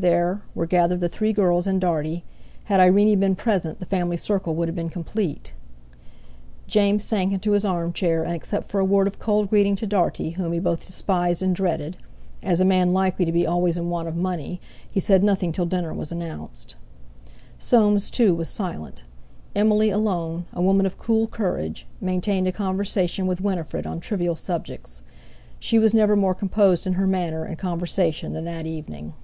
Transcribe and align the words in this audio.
There, 0.00 0.42
were 0.54 0.66
gathered 0.66 1.00
the 1.00 1.08
three 1.08 1.32
girls 1.32 1.66
and 1.66 1.80
Dartie; 1.80 2.22
had 2.66 2.78
Irene 2.78 3.18
been 3.18 3.34
present, 3.34 3.80
the 3.80 3.84
family 3.84 4.16
circle 4.16 4.54
would 4.54 4.68
have 4.68 4.76
been 4.76 4.88
complete. 4.90 5.54
James 6.68 7.02
sank 7.02 7.32
into 7.32 7.50
his 7.50 7.64
armchair, 7.64 8.22
and 8.22 8.32
except 8.32 8.68
for 8.68 8.78
a 8.78 8.84
word 8.84 9.08
of 9.08 9.18
cold 9.18 9.50
greeting 9.50 9.74
to 9.74 9.88
Dartie, 9.88 10.34
whom 10.38 10.52
he 10.52 10.60
both 10.60 10.86
despised 10.86 11.42
and 11.42 11.52
dreaded, 11.52 11.96
as 12.44 12.60
a 12.60 12.64
man 12.64 12.92
likely 12.92 13.24
to 13.24 13.32
be 13.32 13.44
always 13.44 13.76
in 13.76 13.90
want 13.90 14.06
of 14.06 14.14
money, 14.14 14.60
he 14.88 15.00
said 15.00 15.24
nothing 15.24 15.50
till 15.50 15.66
dinner 15.66 15.92
was 15.92 16.12
announced. 16.12 16.76
Soames, 17.58 18.08
too, 18.08 18.36
was 18.36 18.48
silent; 18.48 19.02
Emily 19.56 19.90
alone, 19.90 20.44
a 20.52 20.62
woman 20.62 20.86
of 20.86 20.96
cool 20.96 21.26
courage, 21.26 21.88
maintained 22.00 22.46
a 22.46 22.52
conversation 22.52 23.26
with 23.26 23.40
Winifred 23.40 23.84
on 23.84 23.98
trivial 23.98 24.36
subjects. 24.36 25.02
She 25.58 25.76
was 25.76 25.92
never 25.92 26.14
more 26.14 26.34
composed 26.34 26.86
in 26.86 26.92
her 26.92 27.06
manner 27.08 27.42
and 27.42 27.58
conversation 27.58 28.32
than 28.32 28.44
that 28.44 28.64
evening. 28.64 29.14